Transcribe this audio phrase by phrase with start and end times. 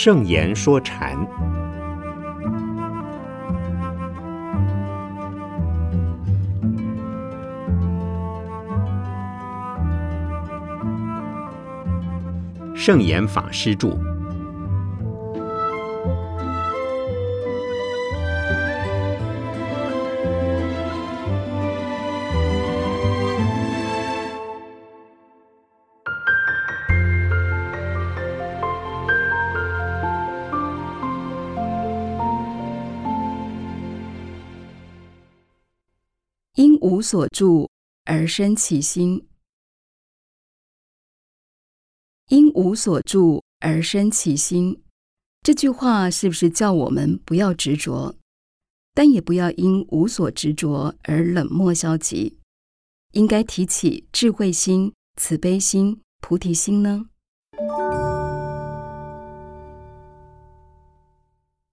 [0.00, 1.18] 圣言说禅，
[12.76, 13.98] 圣严法师著。
[36.58, 37.70] 因无所住
[38.04, 39.28] 而生其心，
[42.30, 44.82] 因无所住而生其心。
[45.40, 48.16] 这句话是不是叫我们不要执着，
[48.92, 52.40] 但也不要因无所执着而冷漠消极？
[53.12, 57.08] 应该提起智慧心、慈悲心、菩提心呢？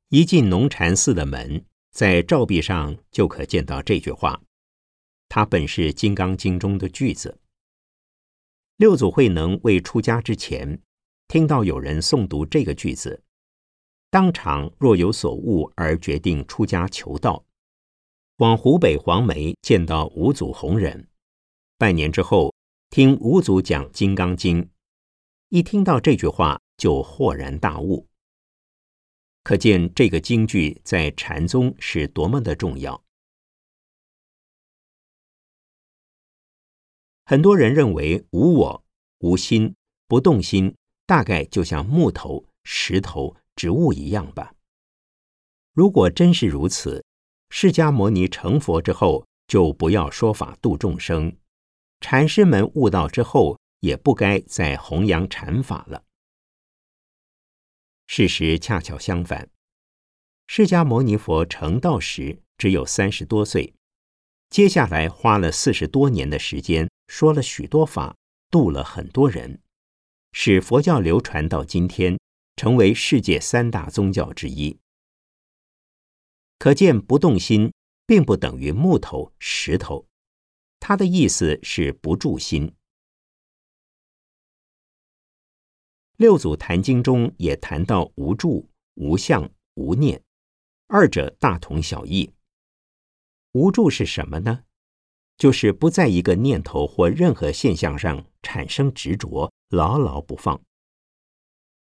[0.10, 4.40] 一进农禅寺的门，在照壁上就可见到这句话。
[5.36, 7.38] 它本是《金刚经》中的句子。
[8.78, 10.82] 六祖慧能未出家之前，
[11.28, 13.22] 听到有人诵读这个句子，
[14.10, 17.44] 当场若有所悟，而决定出家求道。
[18.38, 21.06] 往湖北黄梅见到五祖弘忍，
[21.78, 22.56] 半年之后
[22.90, 24.64] 听五祖讲《金刚经》，
[25.50, 28.08] 一听到这句话就豁然大悟。
[29.44, 33.05] 可见这个京剧在禅宗是多么的重要。
[37.26, 38.84] 很多人认为无我、
[39.20, 39.76] 无心、
[40.08, 44.54] 不动心，大概就像木头、石头、植物一样吧。
[45.74, 47.04] 如果真是如此，
[47.50, 51.32] 释迦牟尼成佛之后，就不要说法度众生；
[52.00, 56.04] 禅师们悟道之后，也不该再弘扬禅法了。
[58.08, 59.50] 事实恰巧相反，
[60.48, 63.75] 释迦牟尼佛成道时只有三十多岁。
[64.56, 68.16] 接下来花了四十多年的时间，说了许多法，
[68.50, 69.60] 度了很多人，
[70.32, 72.18] 使佛教流传到今天，
[72.56, 74.80] 成为世界三大宗教之一。
[76.58, 77.74] 可见不动心
[78.08, 80.08] 并不等于木头、石头，
[80.80, 82.74] 它的意思是不住心。
[86.16, 90.24] 六祖坛经中也谈到无住、无相、无念，
[90.88, 92.32] 二者大同小异。
[93.56, 94.64] 无助是什么呢？
[95.38, 100.62] 就是不在一个念头或任何现象上产生执着，牢牢不放。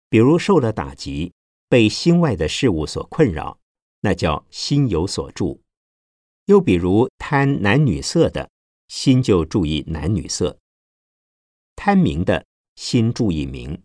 [0.09, 1.34] 比如受了打击，
[1.69, 3.61] 被心外的事物所困扰，
[4.01, 5.61] 那叫心有所住；
[6.47, 8.50] 又比如贪男女色的，
[8.89, 10.56] 心就注意男女色；
[11.77, 12.47] 贪名的
[12.77, 13.77] 心注意名；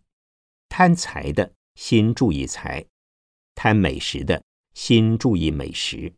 [0.69, 2.85] 贪财的心注意财；
[3.55, 4.41] 贪美食的
[4.73, 6.13] 心注意美食。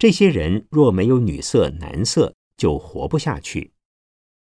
[0.00, 3.72] 这些人若没有女色、男色，就活不下去；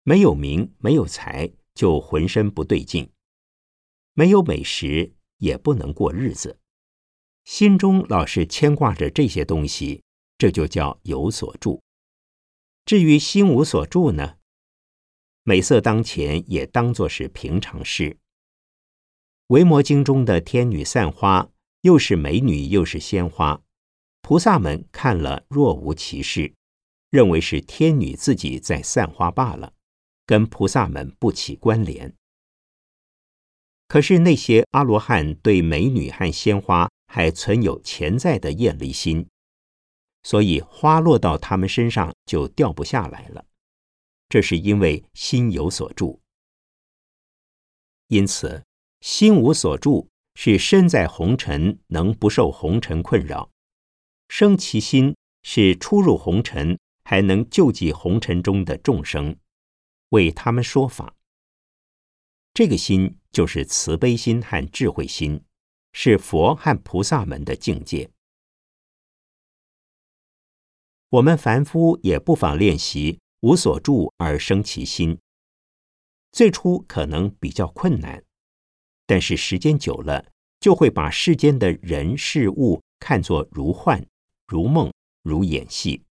[0.03, 3.07] 没有名、没有财，就浑身不对劲；
[4.13, 6.59] 没有美食，也不能过日子。
[7.44, 10.03] 心中老是牵挂着这些东西，
[10.38, 11.81] 这就叫有所住。
[12.85, 14.35] 至于心无所住呢？
[15.41, 18.19] 美色当前，也当作是平常事。
[19.47, 21.50] 维摩经中的天女散花，
[21.81, 23.63] 又是美女，又是鲜花。
[24.31, 26.53] 菩萨们看了若无其事，
[27.09, 29.74] 认为是天女自己在散花罢了，
[30.25, 32.16] 跟菩萨们不起关联。
[33.90, 39.28] 可是那些阿罗汉对美女和鲜花还存有潜在的厌离心，
[40.24, 43.44] 所以花落到他们身上就掉不下来了。
[44.30, 46.22] 这是因为心有所住，
[48.08, 48.63] 因此
[49.02, 53.50] 心无所住是身在红尘能不受红尘困扰。
[54.34, 55.13] 生其心
[55.44, 59.36] 是初入红尘，还能救济红尘中的众生，
[60.12, 61.18] 为他们说法。
[62.54, 65.44] 这个心就是慈悲心和智慧心，
[65.92, 68.10] 是佛和菩萨们的境界。
[71.10, 75.19] 我们凡夫也不妨练习无所住而生其心。
[76.31, 78.24] 最初可能比较困难，
[79.06, 80.31] 但是时间久了，
[80.62, 84.07] 就会把世间的人事物看作如幻。
[84.51, 84.92] 如梦，
[85.24, 86.03] 如演戏，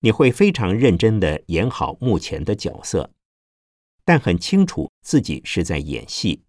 [0.00, 3.12] 你会非常认真的演好目前的角色，
[4.04, 6.42] 但很清楚自己是在演戏，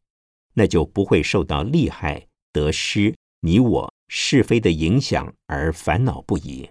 [0.56, 6.68] 那就不会受到利害得失、你我是非的影响而烦恼不已。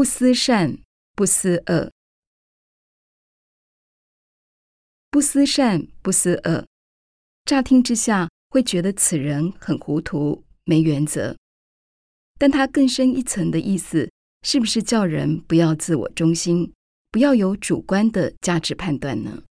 [0.00, 0.78] 不思善，
[1.14, 1.92] 不思恶。
[5.10, 6.66] 不思善，不思恶。
[7.44, 11.36] 乍听之下，会觉得此人很糊涂、没原则。
[12.38, 14.10] 但他更深一层的意思，
[14.40, 16.72] 是不是叫人不要自我中心，
[17.10, 19.42] 不要有主观的价值判断呢？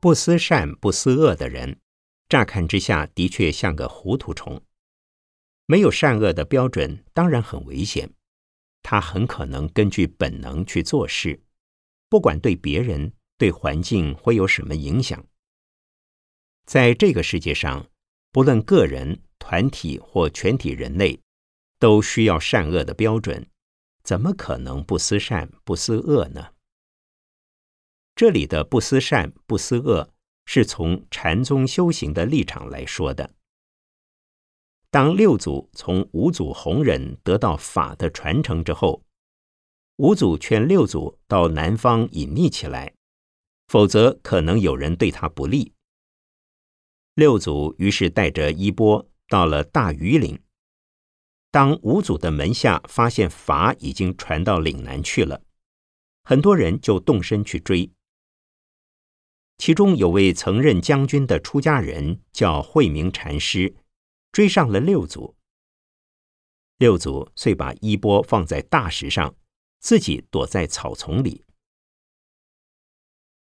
[0.00, 1.78] 不思善，不思恶的人，
[2.28, 4.60] 乍看之下的确像个糊涂虫。
[5.66, 8.10] 没有善恶的标准，当然很危险。
[8.82, 11.40] 他很可能根据本能去做事，
[12.10, 15.26] 不管对别人、对环境会有什么影响。
[16.66, 17.88] 在这个世界上，
[18.30, 21.18] 不论个人、团体或全体人类，
[21.78, 23.46] 都需要善恶的标准，
[24.02, 26.50] 怎么可能不思善、不思恶呢？
[28.14, 30.10] 这里的不思善、不思恶，
[30.44, 33.34] 是从禅宗修行的立场来说的。
[34.94, 39.02] 当六祖从五祖弘忍得到法的传承之后，
[39.96, 42.94] 五祖劝六祖到南方隐匿起来，
[43.66, 45.72] 否则可能有人对他不利。
[47.16, 50.38] 六祖于是带着衣钵到了大禹岭。
[51.50, 55.42] 当五祖的门下发现法已经传到岭南去了，
[56.22, 57.90] 很多人就动身去追。
[59.58, 63.74] 其中有位曾任将军的出家人叫慧明禅师。
[64.34, 65.36] 追上了六祖，
[66.78, 69.36] 六祖遂把衣钵放在大石上，
[69.78, 71.44] 自己躲在草丛里。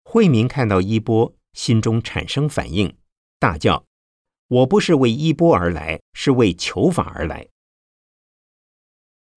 [0.05, 2.95] 慧明看到衣钵，心中产生反应，
[3.39, 3.87] 大叫
[4.49, 7.49] ：“我不是为衣钵而来，是为求法而来。”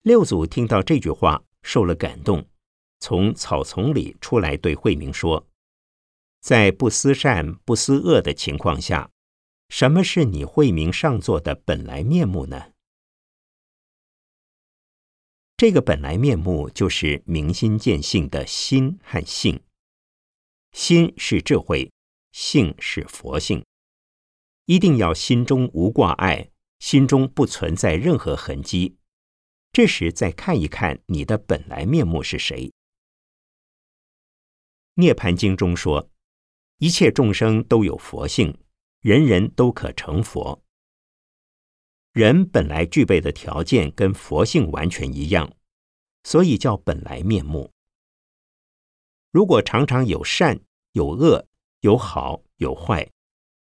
[0.04, 2.46] 六祖听到这句话，受了感动，
[3.00, 5.48] 从草丛里出来，对慧明说
[6.44, 9.10] ：“在不思善、不思恶的情况下。”
[9.70, 12.72] 什么是你慧明上座的本来面目呢？
[15.58, 19.62] 这个本来面目就是明心见性的心和性。
[20.74, 21.92] 心是智慧，
[22.32, 23.66] 性是佛性。
[24.66, 28.98] 一定要心中无挂碍，心中不存在任何痕迹。
[29.72, 32.68] 这时再看一看你的本来面目是谁。
[34.96, 36.10] 《涅盘经》中说，
[36.80, 38.58] 一切众生都有佛性。
[39.06, 40.64] 人人都可成佛。
[42.12, 45.54] 人本来具备的条件跟佛性完全一样，
[46.24, 47.70] 所以叫本来面目。
[49.30, 50.60] 如果常常有善
[50.94, 51.46] 有恶、
[51.82, 53.08] 有好有坏，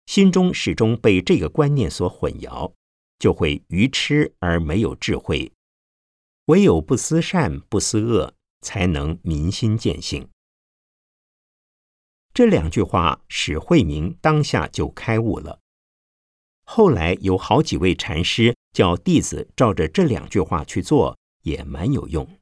[0.07, 2.73] 心中始终被这个观念所混淆，
[3.19, 5.52] 就会愚痴而没有智慧。
[6.45, 10.28] 唯有不思善不思恶，才能明心见性。
[12.35, 15.61] 这两句话使慧明当下就开悟了。
[16.65, 22.39] 后来有好几位禅师叫弟子照着这两句话去做，也蛮有用。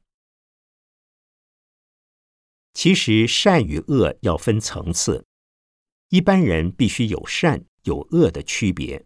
[2.73, 5.25] 其实善与恶要分层次，
[6.07, 9.05] 一般人必须有善有恶的区别。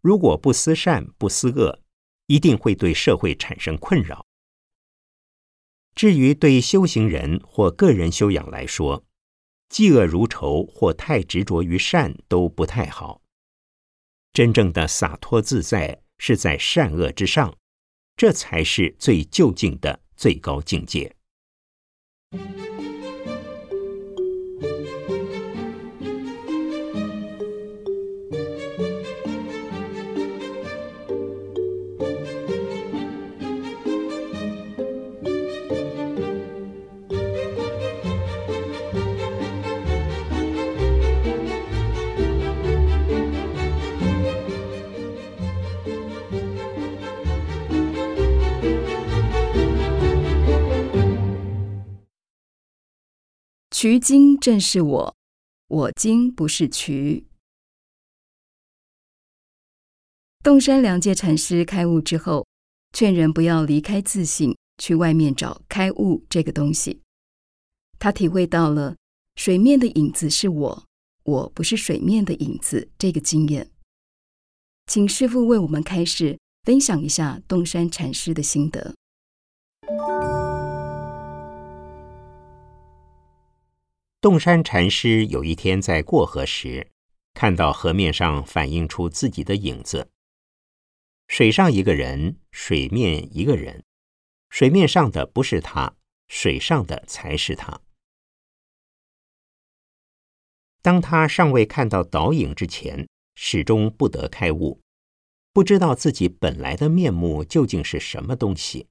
[0.00, 1.80] 如果不思善不思恶，
[2.26, 4.24] 一定会对社会产生困扰。
[5.96, 9.04] 至于对修行人或个人修养来说，
[9.72, 13.22] 嫉恶如仇或太执着于善都不太好。
[14.34, 17.56] 真正的洒脱自在是在善恶之上，
[18.14, 21.16] 这才是最究竟的最高境界。
[53.82, 55.16] 渠经正是我，
[55.66, 57.26] 我经不是渠。
[60.40, 62.46] 洞山良介禅师开悟之后，
[62.92, 67.00] 劝人不要离开自信，去外面找开悟这个东西。
[67.98, 68.94] 他体会到了
[69.34, 70.84] 水面的影子是我，
[71.24, 73.68] 我不是水面的影子这个经验。
[74.86, 78.94] 请师父为我们开示，分享一下洞山禅师的心得。
[84.22, 86.92] 洞山禅师有一天在过河时，
[87.34, 90.12] 看到河面上反映出自己的影子。
[91.26, 93.82] 水上一个人，水面一个人，
[94.48, 95.96] 水面上的不是他，
[96.28, 97.80] 水上的才是他。
[100.82, 104.80] 当他尚未看到倒影之前，始终不得开悟。
[105.52, 108.86] 不知道自己本来的面目究竟是什么东西，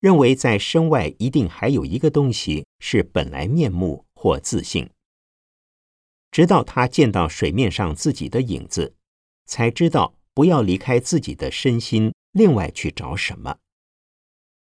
[0.00, 4.90] 认为在身外一定还有一个东西是本来面目或自信。
[6.30, 8.94] 直到他见到水面上自己的影子，
[9.46, 13.56] 才知道不要离开自己的身心，另外去找什么。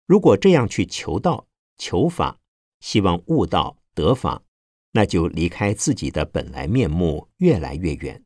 [0.05, 2.39] 如果这样去求道、求法，
[2.81, 4.43] 希望悟道得法，
[4.91, 8.23] 那就离开自己的本来面目越来越远。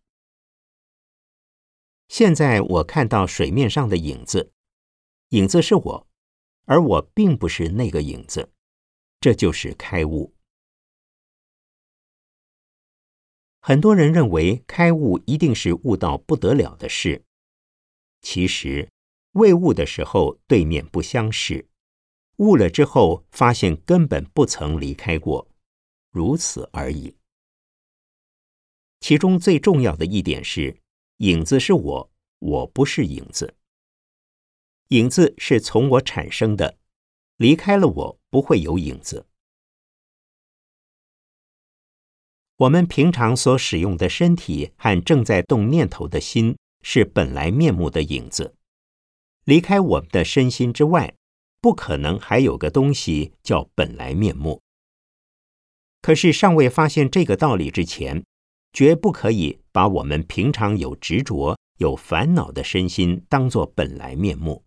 [2.10, 4.52] 现在我看到水面上的影子，
[5.30, 6.08] 影子是我，
[6.66, 8.52] 而我并不是那个影子，
[9.22, 10.34] 这就是开悟。
[13.64, 17.24] 很多人认为开悟一定是悟到不得了的事，
[18.22, 18.90] 其实
[19.34, 21.68] 未悟的时候对面不相识，
[22.38, 25.48] 悟了之后发现根本不曾离开过，
[26.10, 27.16] 如此而已。
[29.00, 30.76] 其中最重要的一点是，
[31.18, 33.56] 影子是我，我不是影子。
[34.88, 36.80] 影子是从我产生的，
[37.38, 39.28] 离开了我不会有影子。
[42.62, 48.56] 我们平常所使用的身体和正在动念头的心，是本来面目的影子。
[49.46, 51.16] 离开我们的身心之外，
[51.60, 54.62] 不可能还有个东西叫本来面目。
[56.04, 58.24] 可是尚未发现这个道理之前，
[58.72, 64.64] 绝不可以把我们平常有执着、有烦恼的身心当作本来面目。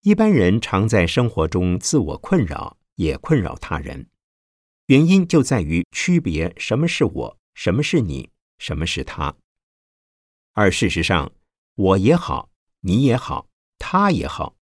[0.00, 4.08] 一般人常在生活中自我困扰，也困扰他人。
[4.86, 9.36] 原因就在于区别什么是我，什么是你，什么是他。
[10.52, 11.32] 而事实上，
[11.74, 12.50] 我也好，
[12.80, 14.54] 你也好，他也好，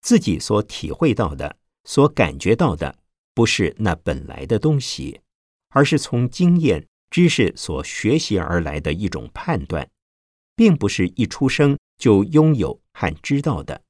[0.00, 2.98] 自己所体会到的、所感觉到的，
[3.32, 5.20] 不是那本来的东西，
[5.68, 9.88] 而是从经验、知识所学习而来的一种判断，
[10.56, 13.84] 并不是一出生就拥有和知道的。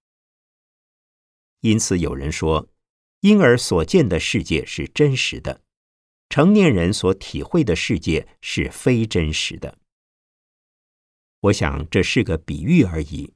[1.61, 2.69] 因此，有人说，
[3.21, 5.63] 婴儿所见的世界是真实的。
[6.31, 9.77] 成年人所体会的世界是非真实的。
[11.41, 13.35] 我想这是个比喻而已，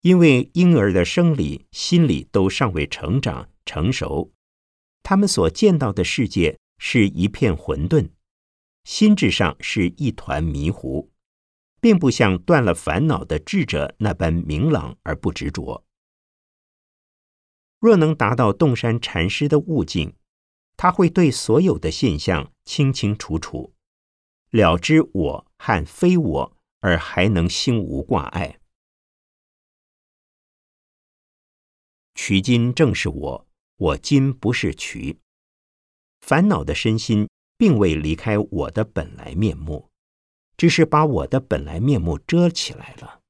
[0.00, 4.32] 因为婴儿的生理、心理都尚未成长成熟，
[5.04, 8.10] 他们所见到的世界是一片混沌，
[8.82, 11.12] 心智上是一团迷糊，
[11.80, 15.86] 并不像断了烦恼的智者那般明朗而不执着。
[17.78, 20.12] 若能达到洞山禅师的悟境。
[20.82, 23.74] 他会对所有的现象清清楚楚，
[24.48, 28.60] 了知我和非我，而还能心无挂碍。
[32.14, 33.46] 取今正是我，
[33.76, 35.20] 我今不是取。
[36.22, 39.90] 烦恼的身心并未离开我的本来面目，
[40.56, 43.20] 只是把我的本来面目遮起来了。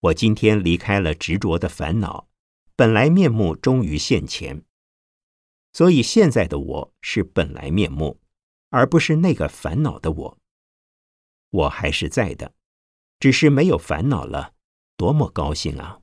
[0.00, 2.28] 我今天离开了执着的烦恼，
[2.76, 4.62] 本来面目终于现前。
[5.76, 8.18] 所以现在的我是本来面目，
[8.70, 10.38] 而不是那个烦恼的我。
[11.50, 12.54] 我还是在的，
[13.20, 14.54] 只是没有烦恼了，
[14.96, 16.00] 多么高兴啊！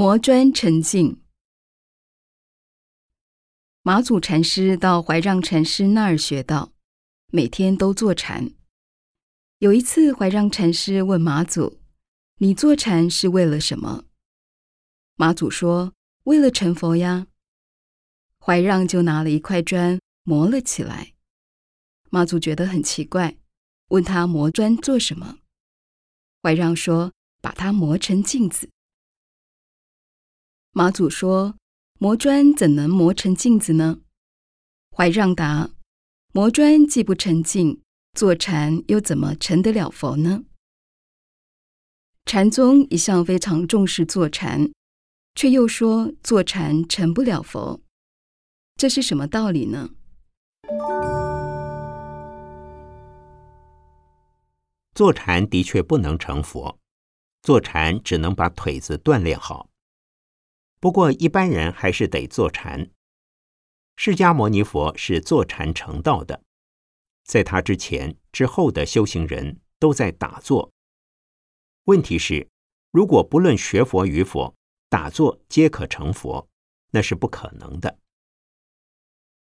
[0.00, 1.20] 磨砖成镜。
[3.82, 6.72] 马祖禅师到怀让禅师那儿学道，
[7.30, 8.50] 每天都坐禅。
[9.58, 11.82] 有一次，怀让禅师问马祖
[12.40, 14.04] ：“你坐禅是为了什么？”
[15.16, 15.92] 马祖说
[16.24, 17.26] ：“为了成佛呀。”
[18.40, 21.12] 怀让就拿了一块砖磨了起来。
[22.08, 23.36] 马祖觉得很奇怪，
[23.88, 25.40] 问他磨砖做什么？
[26.42, 28.70] 怀让说：“把它磨成镜子。”
[30.72, 31.56] 马祖说
[31.98, 34.02] ：“磨砖怎能磨成镜子呢？”
[34.96, 35.70] 怀让答
[36.32, 40.44] ：“磨砖既不成镜，坐禅又怎么成得了佛呢？”
[42.24, 44.70] 禅宗一向非常重视坐禅，
[45.34, 47.80] 却又说坐禅成不了佛，
[48.76, 49.90] 这是什么道理呢？
[54.94, 56.78] 坐禅的确不能成佛，
[57.42, 59.69] 坐禅只能把腿子锻炼好。
[60.80, 62.90] 不过，一般人还是得坐禅。
[63.96, 66.42] 释迦牟尼佛是坐禅成道的，
[67.22, 70.72] 在他之前、之后的修行人都在打坐。
[71.84, 72.48] 问题是，
[72.90, 74.54] 如果不论学佛与否，
[74.88, 76.48] 打坐皆可成佛，
[76.92, 77.98] 那是不可能的。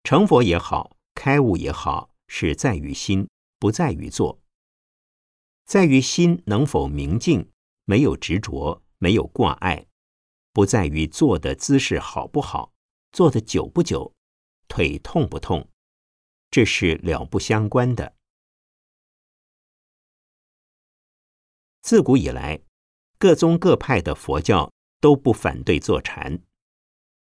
[0.04, 4.42] 成佛也好，开悟也好，是在于心，不在于做。
[5.66, 7.50] 在于心能否明净，
[7.86, 9.86] 没有执着，没有挂碍，
[10.54, 12.74] 不在于坐的姿势好不好，
[13.12, 14.14] 坐的久不久，
[14.68, 15.70] 腿痛不痛，
[16.50, 18.16] 这是了不相关的。
[21.82, 22.62] 自古以来，
[23.18, 26.44] 各宗各派的佛教都不反对坐禅，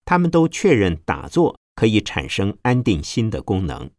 [0.06, 3.92] 他们都确认打坐可以产生安定心的功能，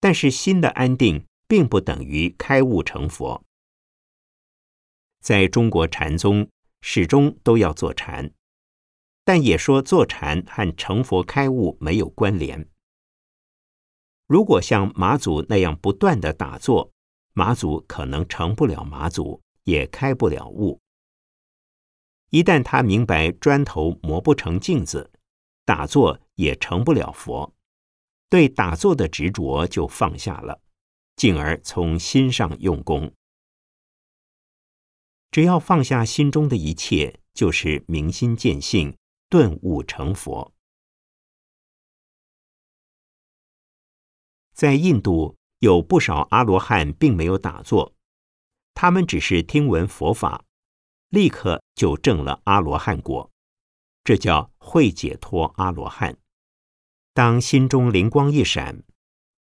[0.00, 1.26] 但是心的安定。
[1.52, 3.44] 并不等于开悟成佛。
[5.20, 6.48] 在中国禅宗，
[6.82, 8.30] 始终都要坐禅，
[9.24, 12.68] 但也说坐禅和成佛开悟没有关联。
[14.26, 16.92] 如果像马祖那样不断的打坐，
[17.32, 20.78] 马祖可能成不了马祖，也开不了悟。
[22.30, 25.10] 一旦他明白砖头磨不成镜子，
[25.64, 27.54] 打坐也成不了佛，
[28.28, 30.60] 对打坐的执着就放下了。
[31.14, 33.12] 进而从心上用功，
[35.32, 38.96] 只要放下心中的一切，就是明心见性、
[39.30, 40.52] 顿悟成佛。
[44.52, 47.94] 在印度有不少阿罗汉并没有打坐，
[48.74, 50.44] 他们只是听闻佛法，
[51.08, 53.30] 立刻就证了阿罗汉果，
[54.04, 56.18] 这叫会解脱阿罗汉。
[57.14, 58.84] 当心中灵光一闪，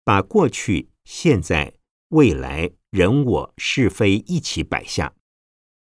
[0.03, 0.90] 把过去。
[1.05, 1.75] 现在、
[2.09, 5.14] 未来、人我是非一起摆下，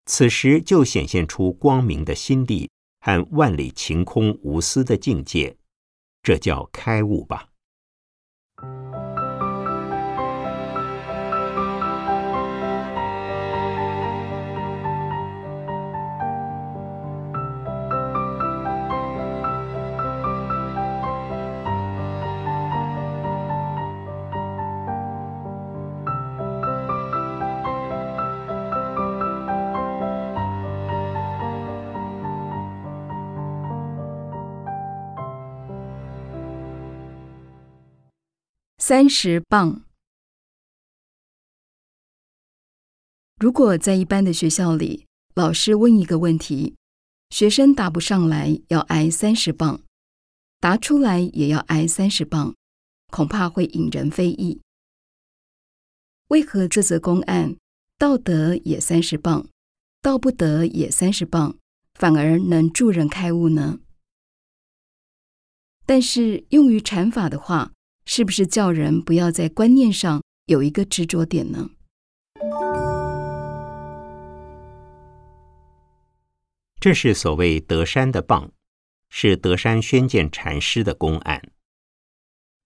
[0.08, 2.70] 此时就显现出光明的心地
[3.02, 5.56] 和万里晴空无私的境界，
[6.24, 7.50] 这叫开悟吧。
[38.90, 39.84] 三十磅。
[43.38, 46.78] 如果在一般的学校里，老师问一个问题，
[47.30, 49.82] 学生答不上来，要挨三十磅；
[50.62, 52.56] 答出来也要挨三十磅，
[53.12, 54.62] 恐怕会引人非议。
[56.30, 57.58] 为何这则公案，
[57.98, 59.50] 道德也三十磅，
[60.02, 61.58] 道不得也三十磅，
[61.96, 63.80] 反而能助人开悟呢？
[65.86, 67.74] 但是用于禅法的话，
[68.10, 71.70] 是不是叫人不要在观念上有一个执着点呢？
[76.80, 78.50] 这是所谓德山的棒，
[79.10, 81.52] 是德山宣鉴禅师的公案。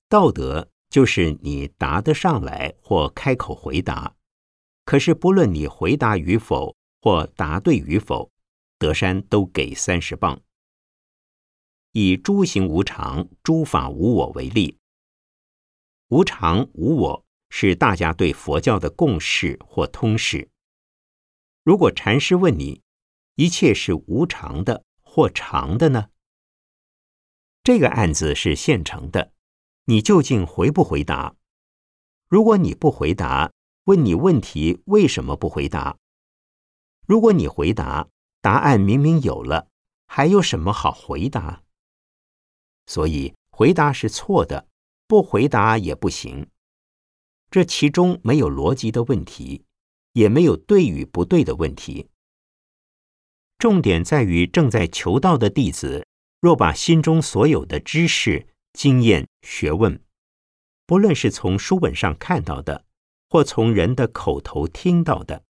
[0.07, 4.13] 道德就是你答得上来或开口回答，
[4.85, 8.31] 可是不论你回答与否或答对与否，
[8.77, 10.39] 德山都给三十棒。
[11.93, 14.77] 以诸行无常、诸法无我为例。
[16.11, 20.49] 无常无我是大家对佛教的共识或通识。
[21.63, 22.81] 如果禅师问你，
[23.35, 26.09] 一切是无常的或常的呢？
[27.63, 29.31] 这个案子是现成的，
[29.85, 31.37] 你究竟回不回答？
[32.27, 33.53] 如果你不回答，
[33.85, 35.97] 问你问题为什么不回答？
[37.07, 38.09] 如果你回答，
[38.41, 39.69] 答案明明有了，
[40.07, 41.63] 还有什么好回答？
[42.85, 44.67] 所以回答是错的。
[45.11, 46.47] 不回答也不行，
[47.49, 49.65] 这其中没有逻辑的问题，
[50.13, 52.07] 也没有对与不对的问题。
[53.57, 56.07] 重点在于正在求道的弟子，
[56.39, 60.01] 若把心中所有的知识、经验、学问，
[60.85, 62.85] 不论是从书本上看到的，
[63.27, 65.43] 或从人的口头听到的，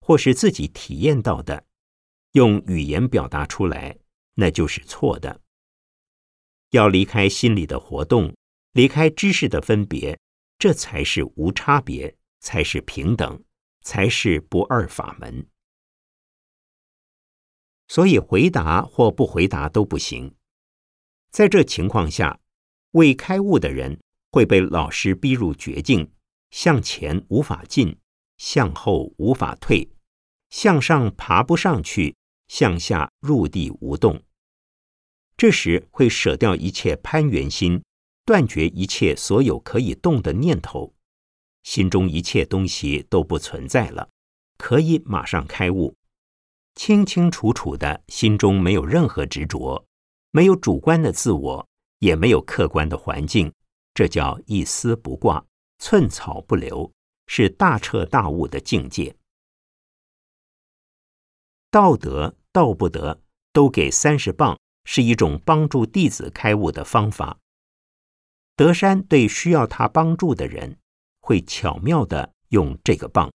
[0.00, 1.64] 或是自己体验到的，
[2.34, 3.98] 用语言表达出来，
[4.34, 5.40] 那就是错的。
[6.70, 8.32] 要离开心里的活动。
[8.72, 10.18] 离开知识的分别，
[10.58, 13.42] 这才是无差别，才是平等，
[13.82, 15.46] 才是不二法门。
[17.88, 20.36] 所以回答或不回答都不行。
[21.30, 22.40] 在这情况下，
[22.92, 26.12] 未开悟的人会被老师逼入绝境，
[26.50, 27.98] 向前无法进，
[28.36, 29.90] 向后无法退，
[30.50, 32.14] 向上爬不上去，
[32.46, 34.22] 向下入地无动。
[35.36, 37.82] 这时会舍掉一切攀缘心。
[38.30, 40.94] 断绝一切所有可以动的念头，
[41.64, 44.08] 心中一切东西都不存在了，
[44.56, 45.96] 可以马上开悟。
[46.76, 49.84] 清清楚楚的，心中没有任何执着，
[50.30, 53.52] 没有主观的自我，也没有客观的环境，
[53.94, 55.44] 这叫一丝不挂，
[55.80, 56.88] 寸草不留，
[57.26, 59.16] 是大彻大悟的境界。
[61.68, 63.20] 道德道不得，
[63.52, 67.36] 都给三十磅，是一种帮助弟子开悟的方法。
[68.60, 70.76] 德山对需要他帮助的人，
[71.22, 73.32] 会巧妙的用这个棒。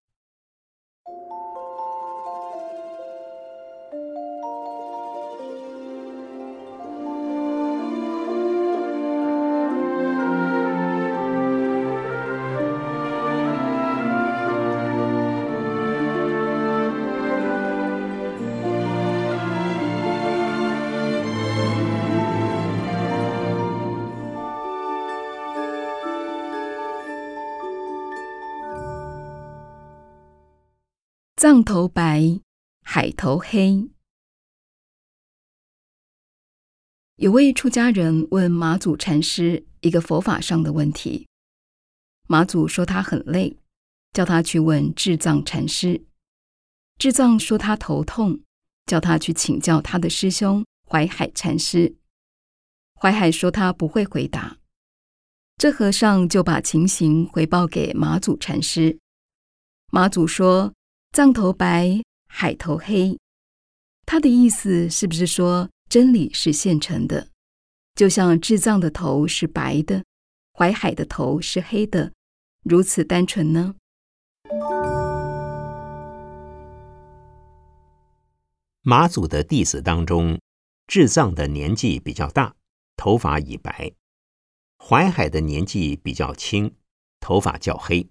[31.46, 32.42] 藏头白，
[32.82, 33.88] 海头黑。
[37.18, 41.28] 有位出家人问马祖禅师一个佛法上的问题，
[42.28, 43.60] 马祖说他很累，
[44.12, 46.04] 叫他去问智藏禅师。
[46.98, 48.42] 智藏说他头痛，
[48.88, 51.96] 叫他去请教他的师兄淮海禅师。
[52.96, 54.58] 淮海说他不会回答。
[55.58, 58.98] 这和尚就把情形回报给马祖禅师。
[59.92, 60.74] 马祖说。
[61.16, 63.18] 藏头白，海头黑，
[64.06, 67.30] 他的意思是不是说真理是现成的？
[67.96, 70.04] 就像智藏的头是白的，
[70.52, 72.12] 淮海的头是黑的，
[72.64, 73.76] 如此单纯呢？
[78.82, 80.42] 马祖的弟子当中，
[80.86, 82.58] 智藏的年纪比较大，
[82.98, 83.94] 头发已白；
[84.78, 86.76] 淮海的年纪比较轻，
[87.22, 88.10] 头发较黑。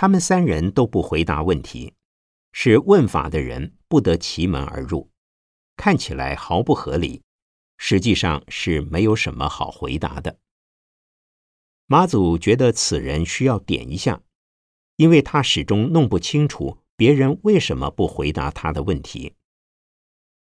[0.00, 1.92] 他们三人都不回答问题，
[2.52, 5.10] 使问法的人不得其门而入，
[5.76, 7.24] 看起来毫不合理，
[7.78, 10.38] 实际上是没有什么好回答的。
[11.86, 14.22] 马祖觉得此人需要点一下，
[14.94, 19.34] 因为他始终弄不清楚别人为什么不回答他的问题。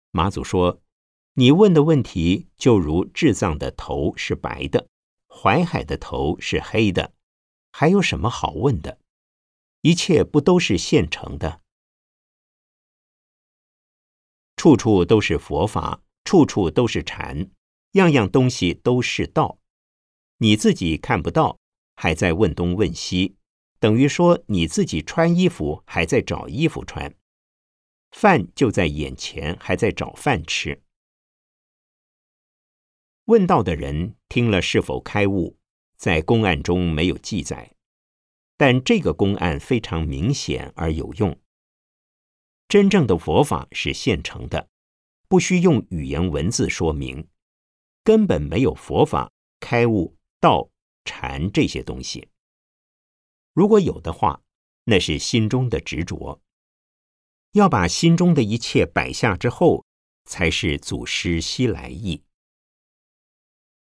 [0.10, 0.82] 马祖说
[1.38, 4.88] ：“你问的问题就如智藏的头是白的，
[5.28, 7.14] 淮海的头是黑的，
[7.72, 8.98] 还有什么好问的？”
[9.86, 11.62] 一切不都是现成的？
[14.56, 17.52] 处处都是佛法，处处都是禅，
[17.92, 19.60] 样样东西都是道。
[20.38, 21.60] 你自己看不到，
[21.96, 23.36] 还在问东问西，
[23.78, 27.14] 等于说你自己穿衣服还在找衣服穿，
[28.10, 30.82] 饭就在眼前，还在找饭吃。
[33.26, 35.60] 问道的人听了是否开悟，
[35.96, 37.75] 在公案中没有记载。
[38.58, 41.38] 但这个公案非常明显而有用。
[42.68, 44.70] 真正的佛法是现成的，
[45.28, 47.28] 不需用语言文字说明，
[48.04, 50.70] 根本没有佛法开悟、道、
[51.04, 52.30] 禅这些东西。
[53.54, 54.42] 如果有的话，
[54.86, 56.42] 那是心中的执着。
[57.52, 59.86] 要把心中的一切摆下之后，
[60.26, 62.24] 才是祖师西来意。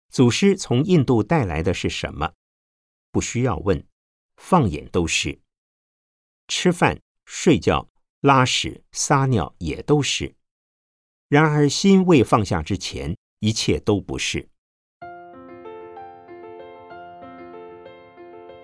[0.10, 2.34] 祖师从印度带来的是什么？
[3.12, 3.86] 不需要问。
[4.38, 5.40] 放眼都是，
[6.48, 7.88] 吃饭、睡觉、
[8.22, 10.36] 拉屎、撒尿也都是。
[11.28, 14.48] 然而心未放下之前，一切都不是。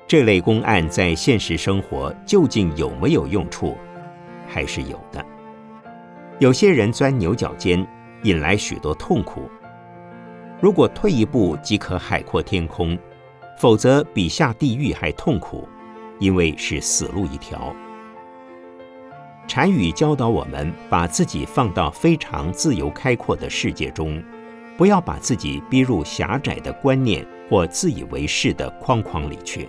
[0.07, 3.75] 这类公案在现实生活究竟有没有用处？
[4.47, 5.25] 还是有的。
[6.39, 7.87] 有些人钻牛角尖，
[8.23, 9.49] 引来许多痛苦。
[10.61, 12.97] 如果退一步即可海阔天空。
[13.57, 15.67] 否则比下地狱还痛苦，
[16.19, 17.75] 因为是死路一条。
[19.47, 24.23] 禅语教导我们，把自己放到非常自由开阔的世界中，
[24.77, 29.67] 不要把自己逼入狭窄的观念或自以为是的框框里去。